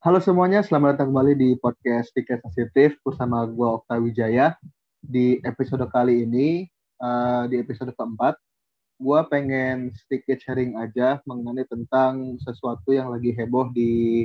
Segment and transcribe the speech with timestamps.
[0.00, 4.56] Halo semuanya, selamat datang kembali di podcast Tiket Sensitif bersama gue Okta Wijaya.
[4.96, 6.64] Di episode kali ini,
[7.04, 8.32] uh, di episode keempat,
[8.96, 14.24] gue pengen sedikit sharing aja mengenai tentang sesuatu yang lagi heboh di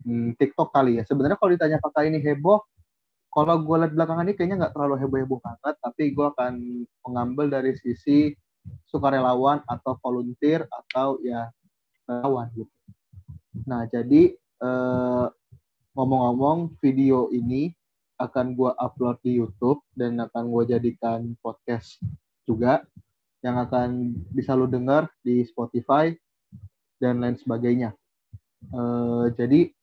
[0.00, 1.04] hmm, TikTok kali ya.
[1.04, 2.64] Sebenarnya kalau ditanya apakah ini heboh,
[3.36, 6.52] kalau gue lihat belakangan ini kayaknya nggak terlalu heboh-heboh banget, tapi gue akan
[7.04, 8.32] mengambil dari sisi
[8.88, 11.52] sukarelawan atau volunteer atau ya
[12.08, 12.72] relawan gitu.
[13.68, 14.40] Nah, jadi
[15.92, 17.74] ngomong-ngomong video ini
[18.22, 21.98] akan gue upload di YouTube dan akan gue jadikan podcast
[22.46, 22.86] juga
[23.42, 26.14] yang akan bisa lo dengar di Spotify
[27.02, 27.90] dan lain sebagainya.
[28.70, 29.74] Uh, jadi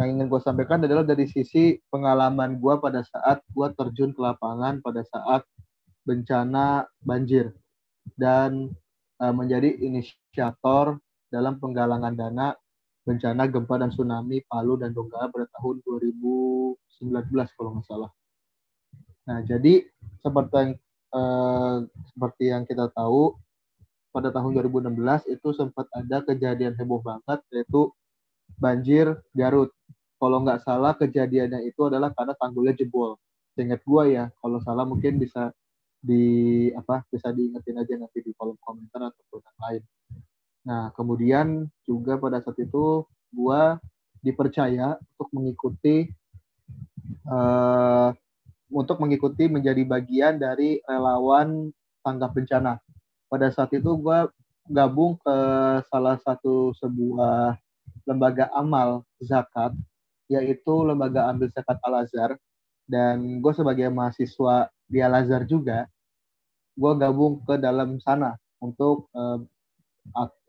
[0.00, 4.80] yang ingin gue sampaikan adalah dari sisi pengalaman gue pada saat gue terjun ke lapangan
[4.80, 5.44] pada saat
[6.08, 7.52] bencana banjir
[8.16, 8.72] dan
[9.20, 10.96] uh, menjadi inisiator
[11.28, 12.56] dalam penggalangan dana
[13.02, 16.78] bencana gempa dan tsunami Palu dan Donggala pada tahun 2019
[17.58, 18.10] kalau nggak salah.
[19.26, 19.86] Nah, jadi
[20.22, 20.72] seperti yang
[21.14, 21.76] eh,
[22.14, 23.34] seperti yang kita tahu
[24.12, 27.90] pada tahun 2016 itu sempat ada kejadian heboh banget yaitu
[28.60, 29.72] banjir Garut.
[30.22, 33.18] Kalau nggak salah kejadiannya itu adalah karena tanggulnya jebol.
[33.58, 35.50] Seingat gua ya, kalau salah mungkin bisa
[36.02, 39.82] di apa bisa diingetin aja nanti di kolom komentar ataupun yang lain.
[40.62, 43.02] Nah, kemudian juga pada saat itu
[43.34, 43.62] gue
[44.22, 46.06] dipercaya untuk mengikuti
[47.26, 48.14] uh,
[48.72, 51.74] untuk mengikuti menjadi bagian dari relawan
[52.06, 52.78] tanggap bencana.
[53.26, 54.18] Pada saat itu gue
[54.70, 55.36] gabung ke
[55.90, 57.58] salah satu sebuah
[58.06, 59.74] lembaga amal zakat,
[60.30, 62.30] yaitu lembaga ambil zakat Al Azhar.
[62.86, 65.90] Dan gue sebagai mahasiswa di Al Azhar juga,
[66.78, 69.42] gue gabung ke dalam sana untuk uh,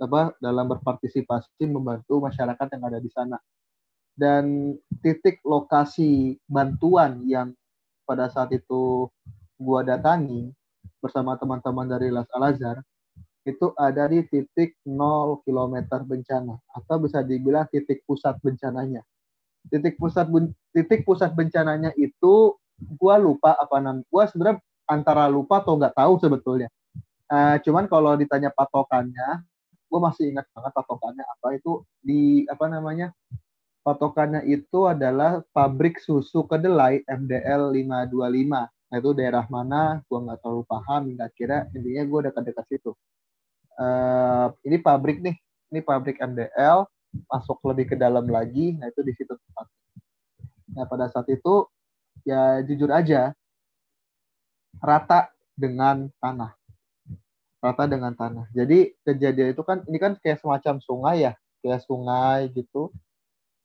[0.01, 3.37] apa dalam berpartisipasi membantu masyarakat yang ada di sana.
[4.13, 7.53] Dan titik lokasi bantuan yang
[8.05, 9.09] pada saat itu
[9.57, 10.53] gua datangi
[11.01, 12.77] bersama teman-teman dari Las Al Azhar
[13.43, 19.01] itu ada di titik 0 km bencana atau bisa dibilang titik pusat bencananya.
[19.67, 20.29] Titik pusat
[20.75, 22.55] titik pusat bencananya itu
[23.01, 24.05] gua lupa apa namanya.
[24.13, 26.69] Gua sebenarnya antara lupa atau nggak tahu sebetulnya
[27.33, 29.41] Uh, cuman kalau ditanya patokannya,
[29.89, 33.09] gue masih ingat banget patokannya apa itu di apa namanya
[33.81, 38.69] patokannya itu adalah pabrik susu kedelai MDL 525.
[38.69, 40.05] Nah itu daerah mana?
[40.05, 41.01] Gue nggak terlalu paham.
[41.17, 42.91] Nggak kira intinya gue dekat-dekat situ.
[43.81, 45.33] Uh, ini pabrik nih,
[45.73, 46.85] ini pabrik MDL.
[47.29, 49.65] Masuk lebih ke dalam lagi, nah itu di situ tempat.
[50.73, 51.65] Nah pada saat itu
[52.25, 53.33] ya jujur aja
[54.81, 56.62] rata dengan tanah
[57.63, 58.51] rata dengan tanah.
[58.51, 62.91] Jadi kejadian itu kan ini kan kayak semacam sungai ya, kayak sungai gitu.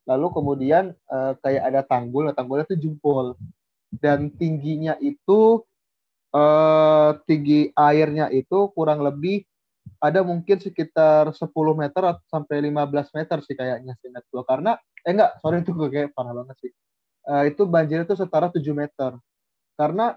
[0.07, 3.35] Lalu kemudian uh, kayak ada tanggul, nah tanggulnya itu jempol
[3.91, 5.61] dan tingginya itu
[6.33, 9.45] uh, tinggi airnya itu kurang lebih
[9.97, 15.41] ada mungkin sekitar 10 meter sampai 15 meter sih kayaknya seingat gua karena eh enggak
[15.41, 16.71] sorry itu gue kayak parah banget sih
[17.27, 19.17] uh, itu banjir itu setara 7 meter
[19.73, 20.15] karena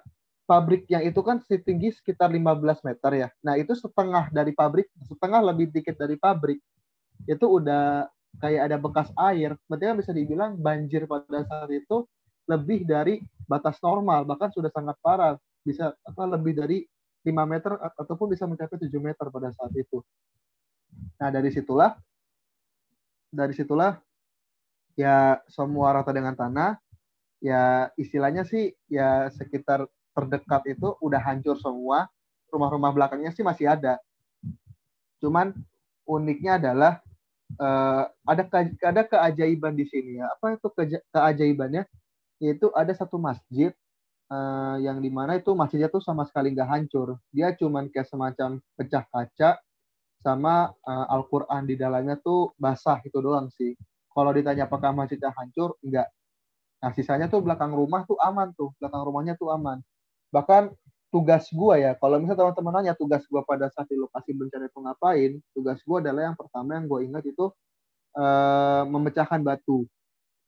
[0.52, 3.28] pabrik yang itu kan setinggi sekitar 15 meter ya.
[3.40, 6.60] Nah, itu setengah dari pabrik, setengah lebih dikit dari pabrik.
[7.24, 8.04] Itu udah
[8.36, 9.56] kayak ada bekas air.
[9.64, 12.04] Berarti kan bisa dibilang banjir pada saat itu
[12.44, 15.40] lebih dari batas normal, bahkan sudah sangat parah.
[15.64, 16.84] Bisa apa lebih dari
[17.24, 20.04] 5 meter ataupun bisa mencapai 7 meter pada saat itu.
[21.16, 21.96] Nah, dari situlah
[23.32, 23.96] dari situlah
[24.92, 26.76] ya semua rata dengan tanah
[27.40, 32.08] ya istilahnya sih ya sekitar terdekat itu udah hancur semua.
[32.52, 33.96] Rumah-rumah belakangnya sih masih ada.
[35.24, 35.56] Cuman
[36.04, 37.00] uniknya adalah
[37.56, 40.28] uh, ada ke, ada keajaiban di sini ya.
[40.36, 41.88] Apa itu ke, keajaibannya?
[42.42, 43.72] Yaitu ada satu masjid
[44.28, 47.16] uh, yang di mana itu masjidnya tuh sama sekali nggak hancur.
[47.32, 49.50] Dia cuman kayak semacam pecah kaca
[50.20, 53.72] sama uh, Al-Quran di dalamnya tuh basah itu doang sih.
[54.12, 56.04] Kalau ditanya apakah masjidnya hancur, enggak.
[56.84, 59.80] Nah sisanya tuh belakang rumah tuh aman tuh, belakang rumahnya tuh aman
[60.32, 60.72] bahkan
[61.12, 64.78] tugas gue ya kalau misalnya teman-teman nanya tugas gue pada saat di lokasi bencana itu
[64.80, 67.52] ngapain tugas gue adalah yang pertama yang gue ingat itu
[68.16, 69.84] uh, memecahkan batu.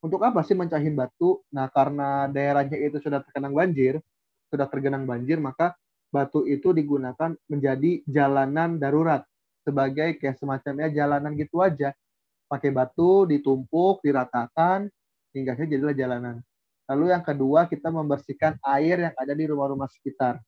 [0.01, 1.45] Untuk apa sih mencahin batu?
[1.53, 4.01] Nah karena daerahnya itu sudah terkenang banjir
[4.49, 5.77] sudah tergenang banjir maka
[6.09, 9.21] batu itu digunakan menjadi jalanan darurat.
[9.65, 11.93] Sebagai kayak semacamnya jalanan gitu aja.
[12.49, 14.89] Pakai batu ditumpuk diratakan
[15.37, 16.41] hingga jadilah jalanan
[16.91, 20.41] Lalu yang kedua kita membersihkan air yang ada di rumah-rumah sekitar.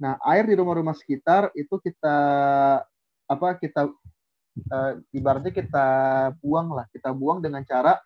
[0.00, 2.16] Nah, air di rumah-rumah sekitar itu kita
[3.26, 3.88] apa kita
[4.72, 5.86] uh, ibaratnya kita
[6.40, 7.96] buang lah, kita buang dengan cara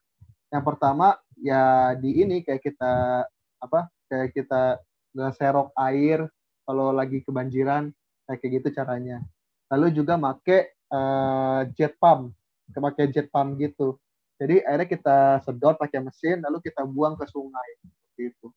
[0.50, 3.22] Yang pertama ya di ini kayak kita
[3.62, 4.82] apa kayak kita
[5.14, 6.26] ngeserok air
[6.66, 7.94] kalau lagi kebanjiran
[8.26, 9.22] kayak gitu caranya.
[9.70, 12.34] Lalu juga make uh, jet pump,
[12.74, 13.94] pakai jet pump gitu.
[14.40, 18.48] Jadi akhirnya kita sedot pakai mesin, lalu kita buang ke sungai seperti.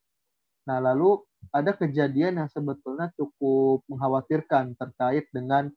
[0.64, 1.20] Nah lalu
[1.52, 5.68] ada kejadian yang sebetulnya cukup mengkhawatirkan terkait dengan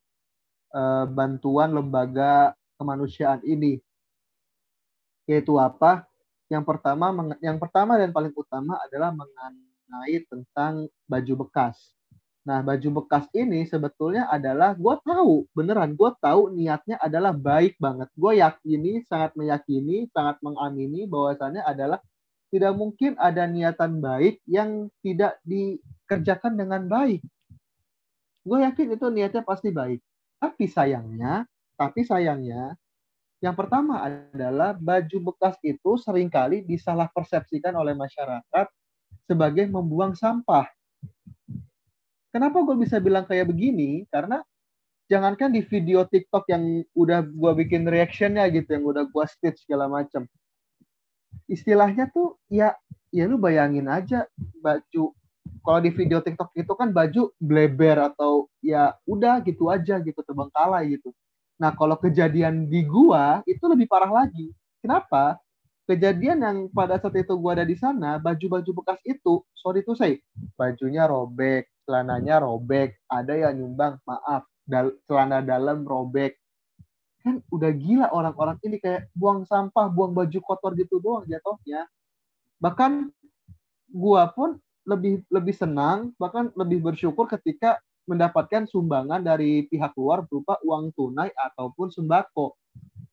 [0.70, 3.82] uh, bantuan lembaga kemanusiaan ini.
[5.26, 6.06] Yaitu apa?
[6.46, 7.10] Yang pertama,
[7.42, 11.95] yang pertama dan paling utama adalah mengenai tentang baju bekas.
[12.46, 18.06] Nah, baju bekas ini sebetulnya adalah gue tahu beneran gue tahu niatnya adalah baik banget.
[18.14, 21.98] Gue yakini, sangat meyakini, sangat mengamini bahwasannya adalah
[22.54, 27.18] tidak mungkin ada niatan baik yang tidak dikerjakan dengan baik.
[28.46, 29.98] Gue yakin itu niatnya pasti baik.
[30.38, 32.78] Tapi sayangnya, tapi sayangnya
[33.44, 38.66] yang pertama adalah baju bekas itu sering kali disalah persepsikan oleh masyarakat
[39.28, 40.75] sebagai membuang sampah
[42.36, 44.04] Kenapa gue bisa bilang kayak begini?
[44.12, 44.44] Karena
[45.08, 49.88] jangankan di video TikTok yang udah gue bikin reactionnya gitu, yang udah gue stitch segala
[49.88, 50.28] macam.
[51.48, 52.76] Istilahnya tuh ya
[53.08, 54.28] ya lu bayangin aja
[54.60, 55.16] baju
[55.64, 60.92] kalau di video TikTok itu kan baju bleber atau ya udah gitu aja gitu terbengkalai
[60.92, 61.16] gitu.
[61.56, 64.52] Nah kalau kejadian di gua itu lebih parah lagi.
[64.84, 65.40] Kenapa?
[65.88, 70.20] Kejadian yang pada saat itu gua ada di sana, baju-baju bekas itu, sorry tuh saya,
[70.58, 76.34] bajunya robek, celananya robek, ada yang nyumbang, maaf, dal celana dalam robek.
[77.22, 81.86] Kan udah gila orang-orang ini kayak buang sampah, buang baju kotor gitu doang jatuhnya.
[82.58, 83.10] Bahkan
[83.94, 90.56] gua pun lebih lebih senang, bahkan lebih bersyukur ketika mendapatkan sumbangan dari pihak luar berupa
[90.62, 92.54] uang tunai ataupun sembako.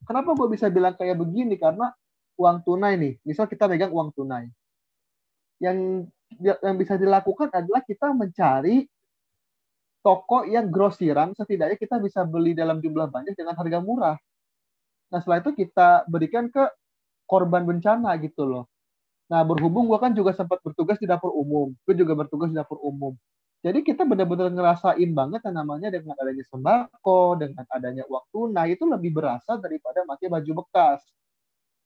[0.05, 1.57] Kenapa gue bisa bilang kayak begini?
[1.57, 1.89] Karena
[2.37, 4.45] uang tunai nih, misal kita megang uang tunai.
[5.57, 6.09] Yang
[6.39, 8.87] yang bisa dilakukan adalah kita mencari
[10.03, 14.17] toko yang grosiran setidaknya kita bisa beli dalam jumlah banyak dengan harga murah.
[15.09, 16.63] Nah setelah itu kita berikan ke
[17.23, 18.65] korban bencana gitu loh.
[19.31, 22.77] Nah berhubung gue kan juga sempat bertugas di dapur umum, gue juga bertugas di dapur
[22.83, 23.15] umum.
[23.63, 28.83] Jadi kita benar-benar ngerasain banget yang namanya dengan adanya sembako, dengan adanya uang tunai itu
[28.83, 30.99] lebih berasa daripada pakai baju bekas.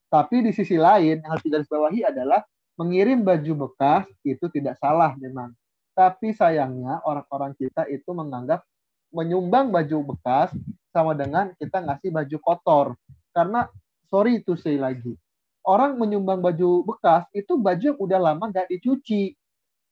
[0.09, 2.41] Tapi di sisi lain yang harus digarisbawahi adalah
[2.77, 5.51] mengirim baju bekas itu tidak salah memang.
[5.97, 8.61] Tapi sayangnya orang-orang kita itu menganggap
[9.09, 10.53] menyumbang baju bekas
[10.93, 12.87] sama dengan kita ngasih baju kotor.
[13.33, 13.65] Karena
[14.05, 15.17] sorry itu say lagi.
[15.65, 19.33] Orang menyumbang baju bekas itu baju yang udah lama nggak dicuci.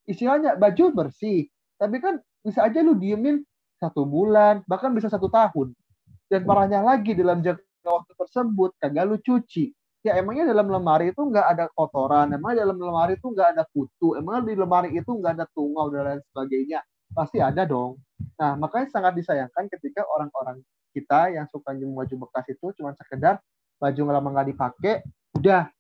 [0.06, 1.50] Istilahnya baju bersih.
[1.82, 3.42] Tapi kan bisa aja lu diemin
[3.82, 5.74] satu bulan, bahkan bisa satu tahun.
[6.30, 9.74] Dan parahnya lagi dalam jangka waktu tersebut kagak lu cuci
[10.06, 14.14] ya emangnya dalam lemari itu nggak ada kotoran, emangnya dalam lemari itu nggak ada kutu,
[14.14, 16.86] emangnya di lemari itu nggak ada tungau dan lain sebagainya.
[17.10, 17.98] Pasti ada dong.
[18.38, 20.62] Nah, makanya sangat disayangkan ketika orang-orang
[20.94, 23.42] kita yang suka nyumbang baju bekas itu cuma sekedar
[23.82, 24.94] baju lama nggak dipakai,
[25.42, 25.74] udah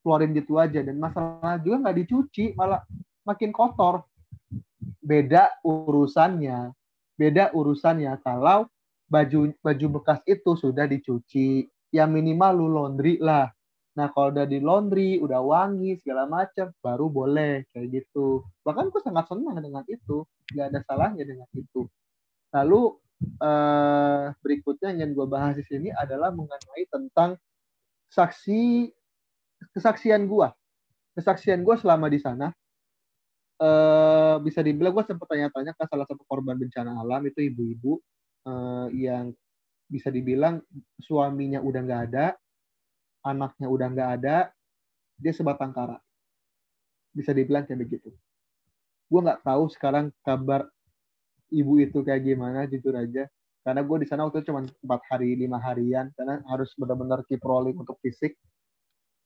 [0.00, 0.80] keluarin gitu aja.
[0.80, 2.80] Dan masalah juga nggak dicuci, malah
[3.28, 4.08] makin kotor.
[5.04, 6.72] Beda urusannya.
[7.20, 8.72] Beda urusannya kalau
[9.04, 13.46] baju baju bekas itu sudah dicuci, ya minimal lu laundry lah.
[13.94, 18.42] Nah kalau udah di laundry, udah wangi segala macam, baru boleh kayak gitu.
[18.66, 21.86] Bahkan gue sangat senang dengan itu, nggak ada salahnya dengan itu.
[22.50, 22.82] Lalu
[23.38, 27.38] eh, berikutnya yang gue bahas di sini adalah mengenai tentang
[28.10, 28.90] saksi
[29.78, 30.48] kesaksian gue,
[31.14, 32.50] kesaksian gue selama di sana.
[33.62, 38.02] Eh, bisa dibilang gue sempat tanya-tanya ke salah satu korban bencana alam itu ibu-ibu
[38.50, 39.30] eh, yang
[39.88, 40.60] bisa dibilang
[41.00, 42.26] suaminya udah nggak ada,
[43.24, 44.36] anaknya udah nggak ada,
[45.16, 45.98] dia sebatang kara.
[47.14, 48.10] Bisa dibilang kayak begitu.
[49.06, 50.66] Gue nggak tahu sekarang kabar
[51.52, 53.28] ibu itu kayak gimana, jujur aja.
[53.64, 57.78] Karena gue di sana waktu cuma empat hari, lima harian, karena harus benar-benar keep rolling
[57.78, 58.36] untuk fisik.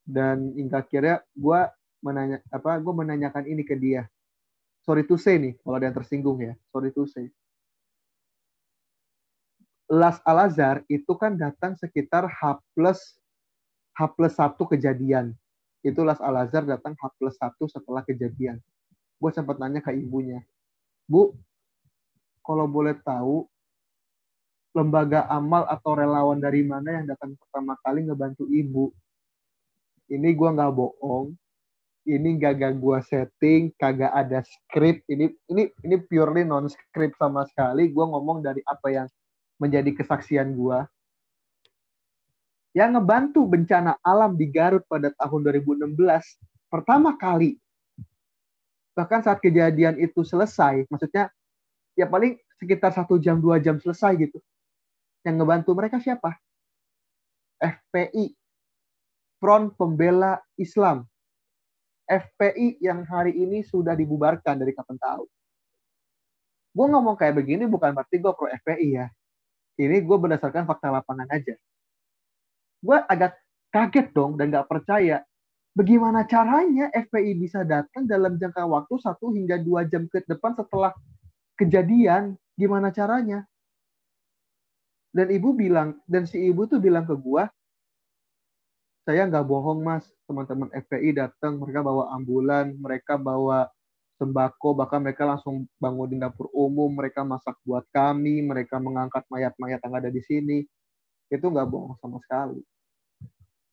[0.07, 1.61] Dan hingga akhirnya gue
[2.03, 4.07] menanya apa gue menanyakan ini ke dia
[4.87, 7.27] sorry to say nih kalau ada yang tersinggung ya sorry to say
[9.89, 13.01] Las Al Azhar itu kan datang sekitar H plus
[13.97, 15.33] H plus satu kejadian.
[15.81, 18.61] Itu Las Al Azhar datang H plus satu setelah kejadian.
[19.19, 20.45] Gue sempat nanya ke ibunya,
[21.11, 21.35] Bu,
[22.45, 23.49] kalau boleh tahu
[24.77, 28.95] lembaga amal atau relawan dari mana yang datang pertama kali ngebantu ibu?
[30.07, 31.35] Ini gue nggak bohong,
[32.09, 35.05] ini gak gue setting, kagak ada script.
[35.13, 37.93] Ini ini ini purely non script sama sekali.
[37.93, 39.07] Gue ngomong dari apa yang
[39.59, 40.79] menjadi kesaksian gue
[42.79, 45.99] yang ngebantu bencana alam di Garut pada tahun 2016
[46.71, 47.59] pertama kali.
[48.95, 51.31] Bahkan saat kejadian itu selesai maksudnya
[51.99, 54.39] ya paling sekitar satu jam dua jam selesai gitu
[55.27, 56.39] yang ngebantu mereka siapa?
[57.59, 58.39] FPI
[59.43, 61.07] Front Pembela Islam.
[62.09, 65.25] FPI yang hari ini sudah dibubarkan dari kapan tahu.
[66.73, 69.07] Gue ngomong kayak begini bukan berarti gue pro FPI ya.
[69.79, 71.55] Ini gue berdasarkan fakta lapangan aja.
[72.83, 73.39] Gue agak
[73.71, 75.23] kaget dong dan gak percaya.
[75.79, 80.91] Bagaimana caranya FPI bisa datang dalam jangka waktu satu hingga dua jam ke depan setelah
[81.55, 82.35] kejadian?
[82.59, 83.47] Gimana caranya?
[85.15, 87.47] Dan ibu bilang, dan si ibu tuh bilang ke gue,
[89.07, 93.71] saya nggak bohong mas, teman-teman FPI datang, mereka bawa ambulan, mereka bawa
[94.19, 99.95] sembako, bahkan mereka langsung bangunin dapur umum, mereka masak buat kami, mereka mengangkat mayat-mayat yang
[99.95, 100.59] ada di sini.
[101.31, 102.61] Itu nggak bohong sama sekali.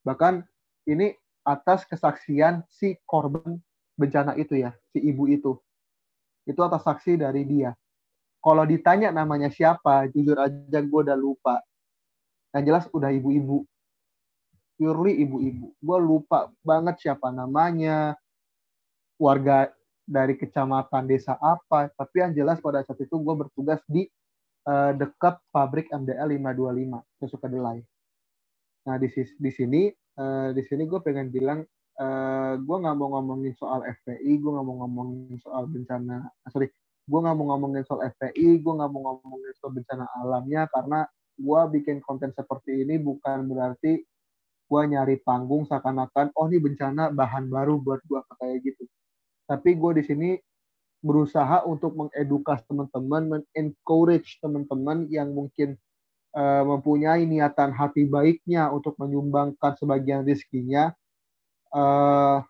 [0.06, 0.46] Bahkan
[0.86, 3.58] ini atas kesaksian si korban
[3.98, 5.58] bencana itu ya, si ibu itu.
[6.46, 7.74] Itu atas saksi dari dia.
[8.46, 11.58] Kalau ditanya namanya siapa, jujur aja gue udah lupa.
[12.54, 13.66] Yang jelas udah ibu-ibu.
[14.78, 15.74] Purely ibu-ibu.
[15.82, 18.14] Gue lupa banget siapa namanya,
[19.18, 19.72] warga
[20.06, 24.06] dari kecamatan desa apa, tapi yang jelas pada saat itu gue bertugas di
[24.70, 27.82] uh, dekat pabrik MDL 525 Susu Kedelai.
[28.86, 29.90] Nah di, di sini
[30.22, 31.66] uh, di sini gue pengen bilang
[31.98, 36.70] uh, gue nggak mau ngomongin soal FPI, gue nggak mau ngomongin soal bencana, sorry,
[37.10, 41.62] gue nggak mau ngomongin soal FPI, gue nggak mau ngomongin soal bencana alamnya karena gue
[41.82, 44.06] bikin konten seperti ini bukan berarti
[44.66, 48.84] gue nyari panggung seakan-akan oh ini bencana bahan baru buat gue kayak gitu
[49.46, 50.30] tapi gue di sini
[51.06, 55.78] berusaha untuk mengedukasi teman-teman, mengencourage teman-teman yang mungkin
[56.34, 60.90] uh, mempunyai niatan hati baiknya untuk menyumbangkan sebagian rizkinya.
[61.70, 62.42] Uh,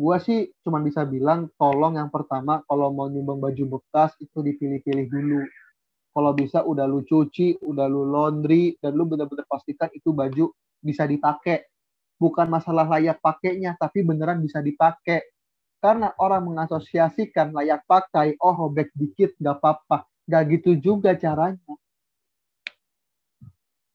[0.00, 5.06] gue sih cuma bisa bilang tolong yang pertama kalau mau nyumbang baju bekas itu dipilih-pilih
[5.12, 5.40] dulu.
[6.10, 10.50] Kalau bisa udah lu cuci, udah lu laundry, dan lu benar-benar pastikan itu baju
[10.82, 11.70] bisa dipakai
[12.20, 15.24] bukan masalah layak pakainya, tapi beneran bisa dipakai.
[15.80, 20.04] Karena orang mengasosiasikan layak pakai, oh robek dikit gak apa-apa.
[20.28, 21.72] Gak gitu juga caranya.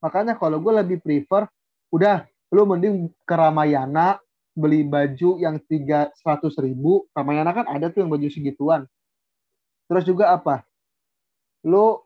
[0.01, 1.45] Makanya kalau gue lebih prefer,
[1.93, 4.17] udah lu mending ke Ramayana,
[4.57, 7.05] beli baju yang tiga seratus ribu.
[7.13, 8.89] Ramayana kan ada tuh yang baju segituan.
[9.85, 10.65] Terus juga apa?
[11.61, 12.01] Lu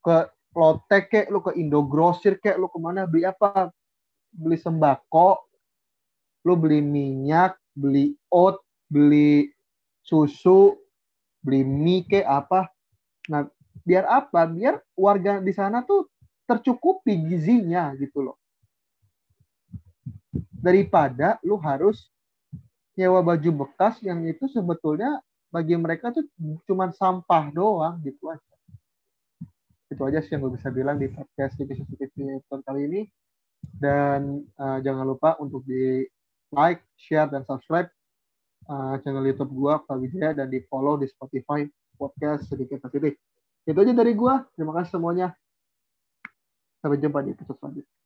[0.00, 3.68] ke Lotte kek, lu ke Indogrosir kek, lu ke mana beli apa?
[4.36, 5.40] Beli sembako,
[6.44, 9.48] lu beli minyak, beli oat, beli
[10.04, 10.76] susu,
[11.40, 12.68] beli mie ke apa.
[13.32, 13.48] Nah,
[13.82, 14.46] biar apa?
[14.46, 16.06] Biar warga di sana tuh
[16.46, 18.38] tercukupi gizinya gitu loh.
[20.54, 22.06] Daripada lu harus
[22.96, 25.20] nyewa baju bekas yang itu sebetulnya
[25.52, 26.24] bagi mereka tuh
[26.64, 28.54] cuma sampah doang gitu aja.
[29.86, 33.00] Itu aja sih yang gue bisa bilang di podcast di episode kali ini.
[33.76, 36.04] Dan uh, jangan lupa untuk di
[36.54, 37.90] like, share, dan subscribe
[38.70, 43.16] uh, channel YouTube gua Pak Wijaya dan di follow di Spotify podcast sedikit sedikit.
[43.66, 44.46] Itu aja dari gua.
[44.54, 45.34] Terima kasih semuanya.
[46.82, 48.05] Sampai jumpa di episode selanjutnya.